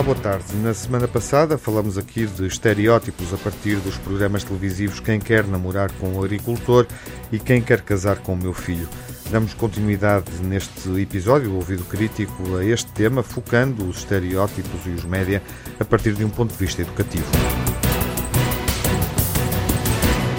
Olá, 0.00 0.14
boa 0.14 0.18
tarde. 0.18 0.56
Na 0.62 0.72
semana 0.72 1.06
passada 1.06 1.58
falamos 1.58 1.98
aqui 1.98 2.24
de 2.24 2.46
estereótipos 2.46 3.34
a 3.34 3.36
partir 3.36 3.76
dos 3.80 3.98
programas 3.98 4.42
televisivos 4.42 4.98
Quem 4.98 5.20
Quer 5.20 5.46
Namorar 5.46 5.92
com 6.00 6.14
o 6.14 6.24
Agricultor 6.24 6.86
e 7.30 7.38
Quem 7.38 7.60
Quer 7.60 7.82
Casar 7.82 8.16
com 8.16 8.32
o 8.32 8.36
Meu 8.36 8.54
Filho. 8.54 8.88
Damos 9.30 9.52
continuidade 9.52 10.30
neste 10.42 10.88
episódio, 10.98 11.54
ouvido 11.54 11.84
crítico, 11.84 12.56
a 12.56 12.64
este 12.64 12.90
tema, 12.92 13.22
focando 13.22 13.86
os 13.86 13.98
estereótipos 13.98 14.86
e 14.86 14.88
os 14.88 15.04
média 15.04 15.42
a 15.78 15.84
partir 15.84 16.14
de 16.14 16.24
um 16.24 16.30
ponto 16.30 16.52
de 16.52 16.56
vista 16.56 16.80
educativo. 16.80 17.26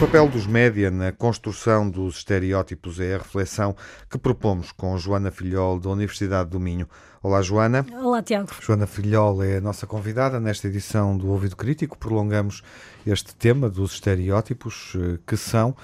O 0.02 0.06
papel 0.08 0.28
dos 0.28 0.48
média 0.48 0.90
na 0.90 1.12
construção 1.12 1.88
dos 1.88 2.18
estereótipos 2.18 3.00
é 3.00 3.14
a 3.14 3.18
reflexão 3.20 3.76
que 4.10 4.18
propomos 4.18 4.72
com 4.72 4.98
Joana 4.98 5.30
Filhol, 5.30 5.80
da 5.80 5.92
Universidade 5.92 6.50
do 6.50 6.60
Minho. 6.60 6.90
Olá, 7.22 7.40
Joana. 7.44 7.86
Olá, 8.02 8.24
Tiago. 8.24 8.50
Joana 8.60 8.88
Filhol 8.88 9.44
é 9.44 9.58
a 9.58 9.62
nossa 9.62 9.86
convidada 9.86 10.40
nesta 10.40 10.68
edição 10.68 11.16
do 11.16 11.28
Ouvido 11.28 11.56
Crítico. 11.56 12.00
Prolongamos 12.00 12.64
este 13.06 13.36
tema 13.36 13.70
dos 13.70 13.94
estereótipos 13.94 14.94
eh, 14.96 15.20
que 15.24 15.38
são 15.38 15.76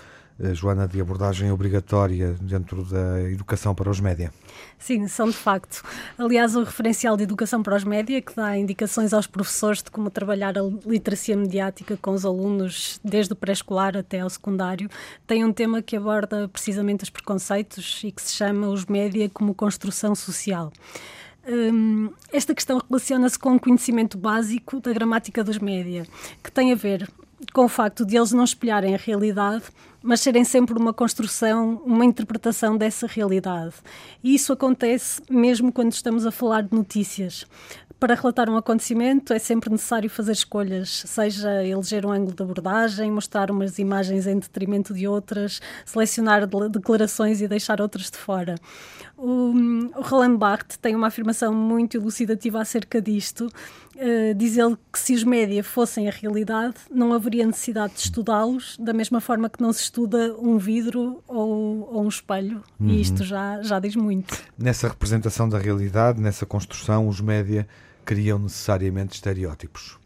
Joana, 0.53 0.87
de 0.87 1.01
abordagem 1.01 1.51
obrigatória 1.51 2.35
dentro 2.41 2.83
da 2.83 3.21
educação 3.23 3.73
para 3.73 3.89
os 3.89 3.99
média. 3.99 4.31
Sim, 4.77 5.07
são 5.07 5.27
de 5.27 5.35
facto. 5.35 5.83
Aliás, 6.17 6.55
o 6.55 6.63
referencial 6.63 7.17
de 7.17 7.23
educação 7.23 7.63
para 7.63 7.75
os 7.75 7.83
média, 7.83 8.21
que 8.21 8.35
dá 8.35 8.57
indicações 8.57 9.13
aos 9.13 9.25
professores 9.25 9.81
de 9.81 9.89
como 9.89 10.09
trabalhar 10.09 10.57
a 10.57 10.61
literacia 10.85 11.35
mediática 11.35 11.97
com 11.97 12.11
os 12.11 12.25
alunos, 12.25 12.99
desde 13.03 13.33
o 13.33 13.35
pré-escolar 13.35 13.97
até 13.97 14.19
ao 14.19 14.29
secundário, 14.29 14.89
tem 15.25 15.43
um 15.43 15.51
tema 15.51 15.81
que 15.81 15.95
aborda 15.95 16.47
precisamente 16.47 17.03
os 17.03 17.09
preconceitos 17.09 18.01
e 18.03 18.11
que 18.11 18.21
se 18.21 18.33
chama 18.33 18.67
os 18.67 18.85
média 18.85 19.29
como 19.29 19.53
construção 19.55 20.13
social. 20.13 20.71
Hum, 21.49 22.11
esta 22.31 22.53
questão 22.53 22.81
relaciona-se 22.89 23.39
com 23.39 23.55
o 23.55 23.59
conhecimento 23.59 24.17
básico 24.17 24.81
da 24.81 24.91
gramática 24.91 25.43
dos 25.43 25.57
média, 25.59 26.05
que 26.43 26.51
tem 26.51 26.73
a 26.73 26.75
ver 26.75 27.09
com 27.53 27.65
o 27.65 27.69
facto 27.69 28.05
de 28.05 28.17
eles 28.17 28.31
não 28.31 28.43
espelharem 28.43 28.95
a 28.95 28.97
realidade, 28.97 29.65
mas 30.01 30.21
serem 30.21 30.43
sempre 30.43 30.77
uma 30.77 30.93
construção, 30.93 31.81
uma 31.85 32.05
interpretação 32.05 32.77
dessa 32.77 33.07
realidade. 33.07 33.75
E 34.23 34.33
isso 34.33 34.53
acontece 34.53 35.21
mesmo 35.29 35.71
quando 35.71 35.91
estamos 35.91 36.25
a 36.25 36.31
falar 36.31 36.61
de 36.63 36.73
notícias. 36.73 37.45
Para 37.99 38.13
relatar 38.13 38.47
um 38.47 38.55
acontecimento 38.55 39.33
é 39.33 39.39
sempre 39.39 39.71
necessário 39.71 40.07
fazer 40.07 40.31
escolhas, 40.31 41.03
seja 41.07 41.63
eleger 41.63 42.05
um 42.05 42.11
ângulo 42.11 42.35
de 42.35 42.43
abordagem, 42.43 43.09
mostrar 43.11 43.49
umas 43.49 43.79
imagens 43.79 44.27
em 44.27 44.37
detrimento 44.37 44.93
de 44.93 45.07
outras, 45.07 45.59
selecionar 45.83 46.45
declarações 46.69 47.41
e 47.41 47.47
deixar 47.47 47.81
outras 47.81 48.11
de 48.11 48.17
fora. 48.17 48.53
O, 49.17 49.51
o 49.95 50.01
Roland 50.01 50.37
Barthes 50.37 50.77
tem 50.77 50.95
uma 50.95 51.07
afirmação 51.07 51.51
muito 51.51 51.97
elucidativa 51.97 52.61
acerca 52.61 53.01
disto. 53.01 53.51
Uh, 53.95 54.35
diz 54.35 54.57
ele 54.57 54.77
que 54.93 54.99
se 54.99 55.15
os 55.15 55.23
média 55.23 55.63
fossem 55.63 56.07
a 56.07 56.11
realidade, 56.11 56.75
não 56.91 57.11
haveria 57.13 57.47
necessidade 57.47 57.95
de 57.95 58.01
estudá-los, 58.01 58.77
da 58.77 58.93
mesma 58.93 59.19
forma 59.19 59.49
que 59.49 59.59
não 59.59 59.73
se 59.73 59.81
estuda 59.81 60.35
um 60.39 60.59
vidro 60.59 61.23
ou, 61.27 61.91
ou 61.91 62.03
um 62.03 62.07
espelho. 62.07 62.61
Uhum. 62.79 62.89
E 62.89 63.01
isto 63.01 63.23
já, 63.23 63.59
já 63.63 63.79
diz 63.79 63.95
muito. 63.95 64.37
Nessa 64.55 64.87
representação 64.87 65.49
da 65.49 65.57
realidade, 65.57 66.21
nessa 66.21 66.45
construção, 66.45 67.07
os 67.07 67.19
média 67.19 67.67
criam 68.07 68.39
necessariamente 68.39 69.15
estereótipos. 69.15 69.99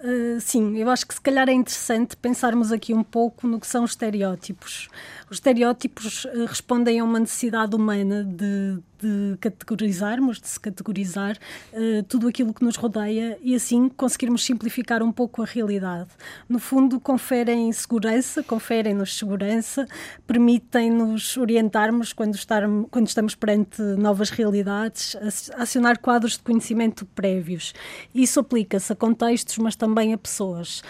Uh, 0.00 0.40
sim, 0.40 0.78
eu 0.78 0.88
acho 0.88 1.06
que 1.06 1.12
se 1.12 1.20
calhar 1.20 1.48
é 1.48 1.52
interessante 1.52 2.16
pensarmos 2.16 2.72
aqui 2.72 2.94
um 2.94 3.02
pouco 3.02 3.46
no 3.46 3.60
que 3.60 3.66
são 3.66 3.84
os 3.84 3.90
estereótipos. 3.90 4.88
Os 5.30 5.36
estereótipos 5.36 6.24
uh, 6.24 6.46
respondem 6.46 7.00
a 7.00 7.04
uma 7.04 7.20
necessidade 7.20 7.76
humana 7.76 8.24
de, 8.24 8.78
de 8.98 9.36
categorizarmos, 9.38 10.40
de 10.40 10.48
se 10.48 10.58
categorizar 10.58 11.36
uh, 11.72 12.02
tudo 12.04 12.28
aquilo 12.28 12.54
que 12.54 12.64
nos 12.64 12.76
rodeia 12.76 13.38
e 13.42 13.54
assim 13.54 13.88
conseguirmos 13.88 14.44
simplificar 14.44 15.02
um 15.02 15.12
pouco 15.12 15.42
a 15.42 15.44
realidade. 15.44 16.08
No 16.48 16.58
fundo, 16.58 16.98
conferem 16.98 17.70
segurança, 17.72 18.42
conferem-nos 18.42 19.18
segurança, 19.18 19.86
permitem-nos 20.26 21.36
orientarmos 21.36 22.12
quando, 22.12 22.34
estar, 22.34 22.62
quando 22.90 23.06
estamos 23.06 23.34
perante 23.34 23.82
novas 23.82 24.30
realidades, 24.30 25.16
acionar 25.56 25.98
quadros 25.98 26.32
de 26.32 26.42
conhecimento 26.42 27.04
prévios. 27.06 27.74
Isso 28.14 28.40
aplica-se 28.40 28.92
a 28.92 28.96
contextos, 28.96 29.58
mas 29.58 29.76
também 29.76 30.12
a 30.14 30.18
pessoas. 30.18 30.82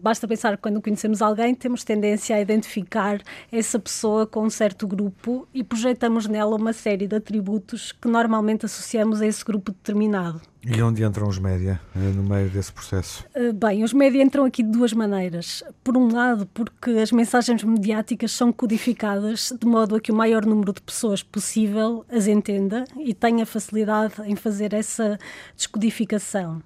Basta 0.00 0.26
pensar 0.26 0.56
que 0.56 0.62
quando 0.62 0.80
conhecemos 0.80 1.20
alguém, 1.20 1.54
temos 1.54 1.84
tendência 1.84 2.36
a 2.36 2.40
identificar 2.40 3.20
essa 3.50 3.78
pessoa 3.78 4.26
com 4.26 4.44
um 4.44 4.50
certo 4.50 4.86
grupo 4.86 5.46
e 5.52 5.62
projetamos 5.62 6.26
nela 6.26 6.56
uma 6.56 6.72
série 6.72 7.06
de 7.06 7.16
atributos 7.16 7.92
que 7.92 8.08
normalmente 8.08 8.66
associamos 8.66 9.20
a 9.20 9.26
esse 9.26 9.44
grupo 9.44 9.72
determinado. 9.72 10.40
E 10.68 10.82
onde 10.82 11.04
entram 11.04 11.28
os 11.28 11.38
média 11.38 11.80
eh, 11.94 11.98
no 11.98 12.24
meio 12.24 12.50
desse 12.50 12.72
processo? 12.72 13.24
Eh, 13.34 13.52
bem, 13.52 13.84
os 13.84 13.92
média 13.92 14.20
entram 14.20 14.44
aqui 14.44 14.64
de 14.64 14.70
duas 14.70 14.92
maneiras. 14.92 15.62
Por 15.84 15.96
um 15.96 16.12
lado, 16.12 16.44
porque 16.46 16.90
as 16.90 17.12
mensagens 17.12 17.62
mediáticas 17.62 18.32
são 18.32 18.52
codificadas 18.52 19.52
de 19.56 19.64
modo 19.64 19.94
a 19.94 20.00
que 20.00 20.10
o 20.10 20.14
maior 20.14 20.44
número 20.44 20.72
de 20.72 20.82
pessoas 20.82 21.22
possível 21.22 22.04
as 22.10 22.26
entenda 22.26 22.84
e 22.98 23.14
tenha 23.14 23.46
facilidade 23.46 24.14
em 24.24 24.34
fazer 24.34 24.74
essa 24.74 25.16
descodificação. 25.56 26.60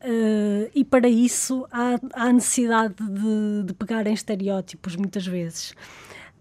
Uh, 0.00 0.70
e 0.74 0.84
para 0.84 1.08
isso 1.08 1.66
há, 1.70 1.98
há 2.14 2.32
necessidade 2.32 2.94
de, 2.94 3.64
de 3.66 3.74
pegar 3.74 4.06
em 4.06 4.14
estereótipos, 4.14 4.96
muitas 4.96 5.26
vezes. 5.26 5.74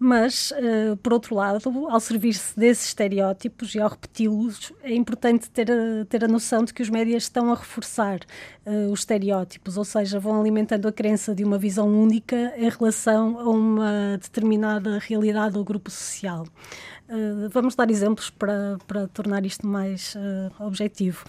Mas, 0.05 0.51
uh, 0.51 0.97
por 0.97 1.13
outro 1.13 1.33
lado, 1.33 1.87
ao 1.87 1.97
servir-se 2.01 2.59
desses 2.59 2.87
estereótipos 2.87 3.73
e 3.73 3.79
ao 3.79 3.89
repeti-los, 3.89 4.73
é 4.83 4.93
importante 4.93 5.49
ter 5.49 5.71
a, 5.71 6.03
ter 6.03 6.25
a 6.25 6.27
noção 6.27 6.65
de 6.65 6.73
que 6.73 6.81
os 6.81 6.89
médias 6.89 7.23
estão 7.23 7.53
a 7.53 7.55
reforçar 7.55 8.19
uh, 8.65 8.91
os 8.91 8.99
estereótipos, 8.99 9.77
ou 9.77 9.85
seja, 9.85 10.19
vão 10.19 10.37
alimentando 10.37 10.89
a 10.89 10.91
crença 10.91 11.33
de 11.33 11.45
uma 11.45 11.57
visão 11.57 11.87
única 11.87 12.53
em 12.57 12.67
relação 12.67 13.39
a 13.39 13.49
uma 13.49 14.17
determinada 14.21 14.99
realidade 14.99 15.57
ou 15.57 15.63
grupo 15.63 15.89
social. 15.89 16.45
Uh, 17.07 17.47
vamos 17.49 17.73
dar 17.73 17.89
exemplos 17.89 18.29
para, 18.29 18.77
para 18.85 19.07
tornar 19.07 19.45
isto 19.45 19.65
mais 19.65 20.17
objetivo 20.59 21.23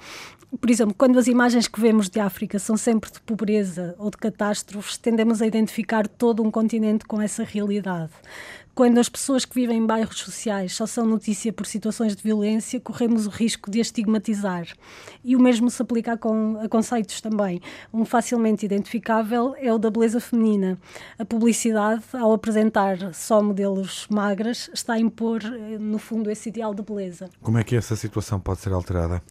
por 0.59 0.71
exemplo, 0.71 0.95
quando 0.97 1.19
as 1.19 1.27
imagens 1.27 1.67
que 1.67 1.81
vemos 1.81 2.09
de 2.09 2.21
África 2.21 2.59
são 2.59 2.77
sempre 2.77 3.11
de 3.11 3.21
pobreza 3.21 3.95
ou 3.99 4.11
de 4.11 4.17
catástrofes, 4.17 4.97
tendemos 4.97 5.43
a 5.43 5.47
identificar 5.47 6.06
todo 6.06 6.43
um 6.43 6.51
continente 6.51 7.05
com 7.05 7.21
essa 7.21 7.43
realidade. 7.43 8.12
Quando 8.75 8.99
as 8.99 9.09
pessoas 9.09 9.45
que 9.45 9.55
vivem 9.55 9.79
em 9.79 9.87
bairros 9.87 10.19
sociais 10.19 10.73
só 10.75 10.85
são 10.85 11.07
notícia 11.07 11.53
por 11.53 11.65
situações 11.65 12.17
de 12.17 12.21
violência, 12.21 12.81
corremos 12.81 13.25
o 13.25 13.31
risco 13.31 13.71
de 13.71 13.79
estigmatizar. 13.79 14.67
E 15.23 15.37
o 15.37 15.41
mesmo 15.41 15.71
se 15.71 15.81
aplica 15.81 16.15
a, 16.15 16.17
con 16.17 16.59
a 16.59 16.69
conceitos 16.69 17.21
também. 17.21 17.61
Um 17.93 18.05
facilmente 18.05 18.67
identificável 18.67 19.55
é 19.59 19.73
o 19.73 19.79
da 19.79 19.91
beleza 19.91 20.19
feminina. 20.19 20.77
A 21.17 21.25
publicidade, 21.25 22.03
ao 22.15 22.33
apresentar 22.33 23.15
só 23.15 23.41
modelos 23.41 24.09
magras, 24.11 24.69
está 24.75 24.95
a 24.95 24.99
impor, 24.99 25.41
eh, 25.45 25.79
no 25.79 26.01
fundo, 26.01 26.29
esse 26.29 26.49
ideal 26.49 26.75
de 26.75 26.83
beleza. 26.83 27.31
Como 27.41 27.59
é 27.59 27.62
que 27.62 27.77
essa 27.77 27.95
situação 27.95 28.41
pode 28.41 28.59
ser 28.59 28.73
alterada? 28.73 29.23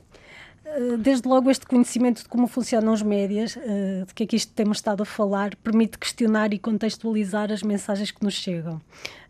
Eh, 0.75 0.97
desde 0.97 1.27
logo 1.27 1.51
este 1.51 1.65
conhecimento 1.67 2.23
de 2.23 2.29
como 2.29 2.47
funcionam 2.47 2.93
os 2.93 3.03
médias, 3.03 3.57
eh, 3.57 4.03
de 4.07 4.13
que 4.13 4.23
aqui 4.23 4.47
temos 4.47 4.77
estado 4.77 5.03
a 5.03 5.05
falar, 5.05 5.55
permite 5.57 5.97
questionar 5.97 6.53
e 6.53 6.57
contextualizar 6.57 7.51
as 7.51 7.61
mensagens 7.61 8.09
que 8.09 8.23
nos 8.23 8.33
chegam. 8.33 8.81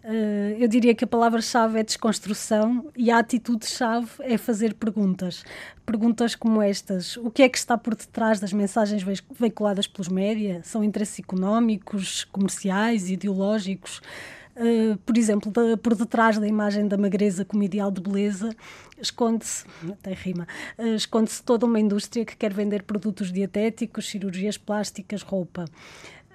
Eh, 0.06 0.56
eu 0.60 0.68
diria 0.68 0.96
que 0.96 1.04
a 1.04 1.08
palavra-chave 1.08 1.80
é 1.80 1.84
desconstrução 1.84 2.86
e 2.96 3.12
a 3.12 3.20
atitude-chave 3.20 4.08
é 4.22 4.38
fazer 4.38 4.74
perguntas. 4.74 5.44
Perguntas 5.86 6.34
como 6.36 6.62
estas: 6.62 7.18
o 7.18 7.30
que 7.30 7.44
é 7.44 7.50
que 7.50 7.58
está 7.58 7.78
por 7.78 7.96
detrás 7.96 8.40
das 8.40 8.54
mensagens 8.54 9.04
veiculadas 9.32 9.86
pelos 9.88 10.08
médias? 10.08 10.68
São 10.68 10.84
interesses 10.84 11.20
económicos, 11.20 12.24
comerciais, 12.26 13.10
ideológicos? 13.10 14.02
Uh, 14.56 14.98
por 15.00 15.18
exemplo, 15.18 15.52
por 15.82 15.96
detrás 15.96 16.38
da 16.38 16.48
imagem 16.48 16.88
da 16.88 16.96
magreza 16.96 17.44
como 17.44 17.64
ideal 17.64 17.90
de 17.90 18.00
beleza, 18.00 18.56
esconde-se, 19.02 19.66
tem 20.04 20.14
rima, 20.14 20.48
uh, 20.78 20.94
esconde-se 20.94 21.42
toda 21.42 21.66
uma 21.66 21.80
indústria 21.80 22.24
que 22.24 22.38
quer 22.38 22.54
vender 22.54 22.84
produtos 22.84 23.32
dietéticos, 23.32 24.08
cirurgias 24.08 24.56
plásticas, 24.56 25.24
roupa. 25.24 25.66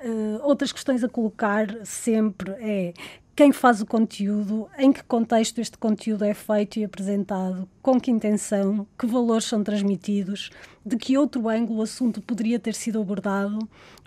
Uh, 0.04 0.40
outras 0.42 0.72
questões 0.72 1.04
a 1.04 1.08
colocar 1.08 1.66
sempre 1.84 2.50
é 2.58 2.92
quem 3.38 3.52
faz 3.52 3.80
o 3.80 3.86
conteúdo, 3.86 4.68
em 4.76 4.92
que 4.92 5.04
contexto 5.04 5.60
este 5.60 5.78
conteúdo 5.78 6.24
é 6.24 6.34
feito 6.34 6.80
e 6.80 6.84
apresentado, 6.84 7.68
com 7.80 8.00
que 8.00 8.10
intenção, 8.10 8.84
que 8.98 9.06
valores 9.06 9.44
são 9.44 9.62
transmitidos, 9.62 10.50
de 10.84 10.96
que 10.96 11.16
outro 11.16 11.48
ângulo 11.48 11.78
o 11.78 11.82
assunto 11.82 12.20
poderia 12.20 12.58
ter 12.58 12.74
sido 12.74 13.00
abordado, 13.00 13.56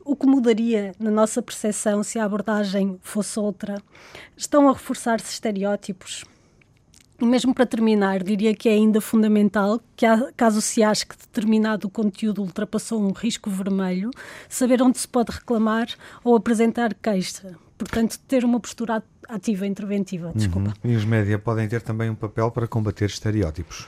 o 0.03 0.17
que 0.17 0.27
mudaria 0.27 0.93
na 0.99 1.09
nossa 1.09 1.41
percepção 1.41 2.03
se 2.03 2.19
a 2.19 2.25
abordagem 2.25 2.99
fosse 3.01 3.39
outra. 3.39 3.81
Estão 4.35 4.67
a 4.67 4.73
reforçar-se 4.73 5.31
estereótipos. 5.31 6.25
E 7.17 7.23
mesmo 7.23 7.55
para 7.55 7.65
terminar, 7.65 8.21
diria 8.23 8.53
que 8.53 8.67
é 8.67 8.73
ainda 8.73 8.99
fundamental 8.99 9.79
que, 9.95 10.05
caso 10.35 10.61
se 10.61 10.83
ache 10.83 11.05
que 11.05 11.15
determinado 11.15 11.89
conteúdo 11.89 12.41
ultrapassou 12.41 13.01
um 13.01 13.13
risco 13.13 13.49
vermelho, 13.49 14.11
saber 14.49 14.81
onde 14.81 14.99
se 14.99 15.07
pode 15.07 15.31
reclamar 15.31 15.87
ou 16.21 16.35
apresentar 16.35 16.93
queixa. 16.95 17.55
Portanto, 17.81 18.19
ter 18.27 18.45
uma 18.45 18.59
postura 18.59 19.03
ativa, 19.27 19.65
interventiva. 19.65 20.31
Desculpa. 20.35 20.73
Uhum. 20.83 20.91
E 20.91 20.95
os 20.95 21.03
média 21.03 21.39
podem 21.39 21.67
ter 21.67 21.81
também 21.81 22.09
um 22.09 22.15
papel 22.15 22.51
para 22.51 22.67
combater 22.67 23.05
estereótipos. 23.05 23.87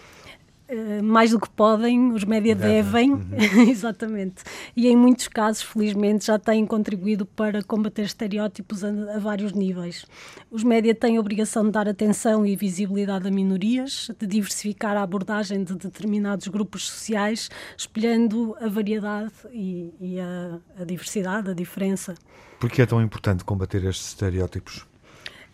Uh, 0.73 1.03
mais 1.03 1.29
do 1.31 1.39
que 1.39 1.49
podem, 1.49 2.11
os 2.13 2.23
média 2.23 2.55
devem, 2.55 3.13
uhum. 3.13 3.21
exatamente. 3.69 4.43
E 4.75 4.87
em 4.87 4.95
muitos 4.95 5.27
casos, 5.27 5.61
felizmente, 5.61 6.25
já 6.25 6.39
têm 6.39 6.65
contribuído 6.65 7.27
para 7.27 7.61
combater 7.61 8.01
estereótipos 8.01 8.83
a, 8.83 8.89
a, 8.89 9.19
vários 9.19 9.53
níveis. 9.53 10.05
Os 10.49 10.63
média 10.63 10.95
têm 10.95 11.17
a 11.17 11.19
obrigação 11.19 11.65
de 11.65 11.71
dar 11.71 11.87
atenção 11.87 12.43
e 12.43 12.55
visibilidade 12.55 13.27
a 13.27 13.31
minorias, 13.31 14.09
de 14.17 14.25
diversificar 14.25 14.97
a 14.97 15.03
abordagem 15.03 15.63
de 15.63 15.75
determinados 15.75 16.47
grupos 16.47 16.89
sociais, 16.89 17.49
espelhando 17.77 18.55
a 18.59 18.67
variedade 18.67 19.31
e, 19.51 19.93
e 20.01 20.19
a, 20.19 20.59
a 20.79 20.83
diversidade, 20.83 21.51
a 21.51 21.53
diferença. 21.53 22.15
Por 22.59 22.71
que 22.71 22.81
é 22.81 22.85
tão 22.85 22.99
importante 22.99 23.43
combater 23.43 23.83
estes 23.83 24.07
estereótipos? 24.07 24.92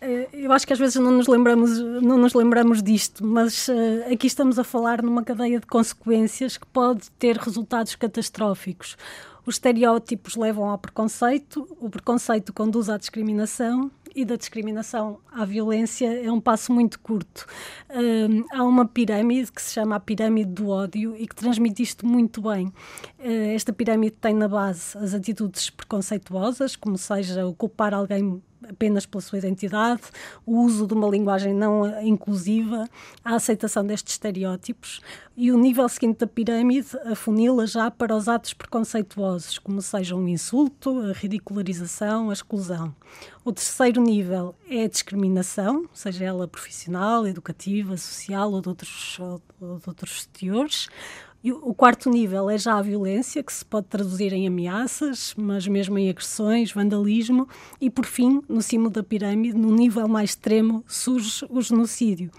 Eh, 0.00 0.28
eu 0.32 0.52
acho 0.52 0.66
que 0.66 0.72
às 0.72 0.78
vezes 0.78 0.96
não 0.96 1.10
nos 1.10 1.26
lembramos, 1.26 1.78
não 1.78 2.16
nos 2.16 2.32
lembramos 2.32 2.82
disto, 2.82 3.24
mas 3.24 3.68
uh, 3.68 4.12
aqui 4.12 4.26
estamos 4.26 4.58
a 4.58 4.64
falar 4.64 5.02
numa 5.02 5.22
cadeia 5.22 5.60
de 5.60 5.66
consequências 5.66 6.56
que 6.56 6.66
pode 6.66 7.10
ter 7.12 7.36
resultados 7.36 7.94
catastróficos. 7.96 8.96
Os 9.44 9.56
estereótipos 9.56 10.36
levam 10.36 10.68
ao 10.68 10.78
preconceito, 10.78 11.66
o 11.80 11.90
preconceito 11.90 12.52
conduz 12.52 12.88
à 12.88 12.96
discriminação 12.96 13.90
e 14.14 14.24
da 14.24 14.36
discriminação 14.36 15.18
à 15.30 15.44
violência 15.44 16.06
é 16.06 16.30
um 16.32 16.40
passo 16.40 16.72
muito 16.72 16.98
curto. 17.00 17.46
Uh, 17.90 18.44
há 18.52 18.64
uma 18.64 18.86
pirâmide 18.86 19.52
que 19.52 19.62
se 19.62 19.74
chama 19.74 19.96
a 19.96 20.00
pirâmide 20.00 20.50
do 20.50 20.68
ódio 20.68 21.14
e 21.16 21.26
que 21.26 21.34
transmite 21.34 21.82
isto 21.82 22.06
muito 22.06 22.42
bem. 22.42 22.66
Uh, 23.18 23.54
esta 23.54 23.72
pirâmide 23.72 24.16
tem 24.20 24.34
na 24.34 24.48
base 24.48 24.96
as 24.96 25.14
atitudes 25.14 25.70
preconceituosas, 25.70 26.74
como 26.74 26.96
seja 26.96 27.46
o 27.46 27.54
culpar 27.54 27.94
alguém 27.94 28.42
apenas 28.68 29.06
pela 29.06 29.20
sua 29.20 29.38
identidade, 29.38 30.02
o 30.44 30.60
uso 30.60 30.86
de 30.86 30.94
uma 30.94 31.08
linguagem 31.08 31.54
não 31.54 32.00
inclusiva, 32.02 32.88
a 33.24 33.34
aceitação 33.34 33.84
destes 33.84 34.14
estereótipos 34.14 35.00
e 35.36 35.50
o 35.50 35.58
nível 35.58 35.88
seguinte 35.88 36.18
da 36.18 36.26
pirâmide 36.26 36.88
afunila 37.06 37.66
já 37.66 37.90
para 37.90 38.14
os 38.14 38.28
atos 38.28 38.52
preconceituosos, 38.52 39.58
como 39.58 39.80
sejam 39.80 40.18
o 40.18 40.28
insulto, 40.28 41.00
a 41.00 41.12
ridicularização, 41.12 42.30
a 42.30 42.32
exclusão. 42.32 42.94
O 43.44 43.52
terceiro 43.52 44.02
nível 44.02 44.54
é 44.68 44.84
a 44.84 44.88
discriminação, 44.88 45.88
seja 45.94 46.26
ela 46.26 46.46
profissional, 46.46 47.26
educativa, 47.26 47.96
social 47.96 48.52
ou 48.52 48.60
de 48.60 48.68
outros, 48.68 49.18
ou 49.18 49.78
de 49.78 49.88
outros 49.88 50.26
teores. 50.26 50.88
E 51.42 51.52
o 51.52 51.72
quarto 51.72 52.10
nível 52.10 52.50
é 52.50 52.58
já 52.58 52.76
a 52.76 52.82
violência, 52.82 53.42
que 53.42 53.52
se 53.52 53.64
pode 53.64 53.86
traduzir 53.86 54.30
em 54.34 54.46
ameaças, 54.46 55.34
mas 55.38 55.66
mesmo 55.66 55.98
em 55.98 56.10
agressões, 56.10 56.70
vandalismo. 56.70 57.48
E, 57.80 57.88
por 57.88 58.04
fim, 58.04 58.42
no 58.46 58.60
cimo 58.60 58.90
da 58.90 59.02
pirâmide, 59.02 59.56
no 59.56 59.74
nível 59.74 60.06
mais 60.06 60.30
extremo, 60.30 60.84
surge 60.86 61.46
o 61.48 61.62
genocídio. 61.62 62.30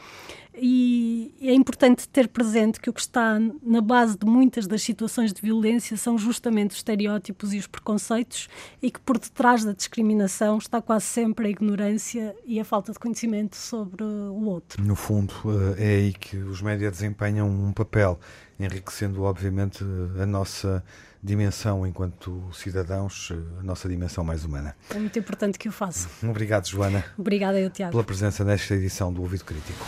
E 0.54 1.34
é 1.42 1.54
importante 1.54 2.08
ter 2.10 2.28
presente 2.28 2.80
que 2.80 2.90
o 2.90 2.94
que 2.94 3.00
está 3.00 3.40
na 3.64 3.80
base 3.82 4.18
de 4.18 4.26
muitas 4.26 4.68
das 4.68 4.82
situações 4.82 5.32
de 5.32 5.42
violência 5.42 5.96
são 5.96 6.18
justamente 6.18 6.72
os 6.72 6.78
estereótipos 6.78 7.54
e 7.54 7.58
os 7.58 7.68
preconceitos, 7.68 8.50
e 8.82 8.92
que 8.92 9.00
por 9.00 9.18
detrás 9.18 9.64
da 9.64 9.72
discriminação 9.72 10.58
está 10.58 10.82
quase 10.82 11.06
sempre 11.06 11.48
a 11.48 11.50
ignorância 11.50 12.36
e 12.46 12.60
a 12.60 12.66
falta 12.66 12.92
de 12.92 13.00
conhecimento 13.00 13.56
sobre 13.56 14.04
o 14.04 14.44
outro. 14.46 14.84
No 14.84 14.96
fundo, 14.96 15.34
eh, 15.78 15.84
é 15.84 15.96
aí 15.96 16.14
que 16.14 16.38
os 16.38 16.62
médias 16.62 16.92
desempenham 16.92 17.50
um 17.50 17.72
papel, 17.72 18.20
enriquecendo, 18.60 19.24
obviamente, 19.24 19.84
a 20.22 20.26
nossa 20.26 20.84
dimensão 21.24 21.86
enquanto 21.86 22.44
cidadãos, 22.54 23.32
a 23.60 23.64
nossa 23.64 23.88
dimensão 23.88 24.24
mais 24.24 24.44
humana. 24.44 24.76
É 24.90 24.98
muito 24.98 25.18
importante 25.20 25.60
que 25.60 25.70
o 25.70 25.72
faça. 25.72 26.10
Obrigado, 26.24 26.68
Joana. 26.68 27.04
Obrigada, 27.18 27.60
eu, 27.60 27.70
Tiago. 27.70 27.92
Pela 27.92 28.04
presença 28.04 28.44
nesta 28.44 28.74
edição 28.74 29.14
do 29.14 29.22
Ouvido 29.22 29.46
Crítico. 29.46 29.86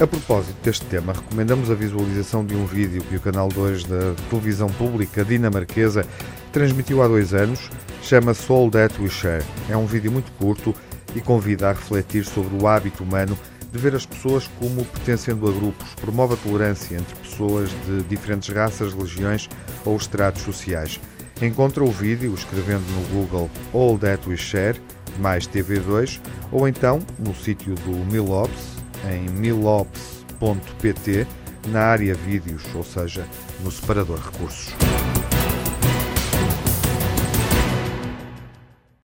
A 0.00 0.06
propósito 0.06 0.56
deste 0.62 0.86
tema, 0.86 1.12
recomendamos 1.12 1.70
a 1.70 1.74
visualização 1.74 2.42
de 2.42 2.54
um 2.54 2.64
vídeo 2.64 3.02
que 3.02 3.16
o 3.16 3.20
Canal 3.20 3.48
2 3.48 3.84
da 3.84 4.14
televisão 4.30 4.68
pública 4.68 5.22
dinamarquesa 5.22 6.06
transmitiu 6.50 7.02
há 7.02 7.08
dois 7.08 7.34
anos. 7.34 7.70
Chama-se 8.02 8.50
All 8.50 8.70
That 8.70 8.98
We 8.98 9.10
Share. 9.10 9.44
É 9.68 9.76
um 9.76 9.84
vídeo 9.84 10.10
muito 10.10 10.32
curto 10.32 10.74
e 11.14 11.20
convida 11.20 11.68
a 11.68 11.72
refletir 11.72 12.24
sobre 12.24 12.56
o 12.56 12.66
hábito 12.66 13.02
humano 13.02 13.38
de 13.72 13.78
ver 13.78 13.94
as 13.94 14.04
pessoas 14.06 14.48
como 14.58 14.84
pertencendo 14.84 15.48
a 15.48 15.52
grupos, 15.52 15.94
promove 15.94 16.34
a 16.34 16.36
tolerância 16.36 16.96
entre 16.96 17.14
pessoas 17.16 17.70
de 17.86 18.02
diferentes 18.04 18.48
raças, 18.48 18.92
religiões 18.92 19.48
ou 19.84 19.96
estratos 19.96 20.42
sociais. 20.42 21.00
Encontra 21.40 21.82
o 21.82 21.90
vídeo 21.90 22.34
escrevendo 22.34 22.84
no 22.92 23.02
Google 23.08 23.50
All 23.72 23.98
That 23.98 24.28
We 24.28 24.36
Share, 24.36 24.80
mais 25.18 25.46
TV2, 25.46 26.20
ou 26.52 26.68
então 26.68 27.00
no 27.18 27.34
sítio 27.34 27.74
do 27.76 27.92
Milops, 28.10 28.76
em 29.10 29.28
milops.pt, 29.30 31.26
na 31.68 31.80
área 31.80 32.14
vídeos, 32.14 32.62
ou 32.74 32.84
seja, 32.84 33.26
no 33.62 33.70
separador 33.70 34.18
recursos. 34.18 34.74